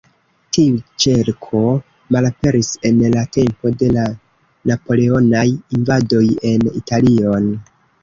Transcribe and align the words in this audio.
Tiu 0.55 0.77
ĉerko 1.03 1.61
malaperis 2.15 2.71
en 2.91 3.05
la 3.17 3.27
tempo 3.39 3.75
de 3.83 3.93
la 4.01 4.09
Napoleonaj 4.73 5.47
invadoj 5.55 6.27
en 6.57 6.71
Italion. 6.85 7.51